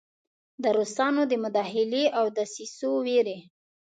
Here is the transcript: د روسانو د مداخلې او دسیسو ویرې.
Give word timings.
د 0.61 0.63
روسانو 0.77 1.21
د 1.31 1.33
مداخلې 1.43 2.03
او 2.17 2.25
دسیسو 2.37 2.91
ویرې. 3.05 3.37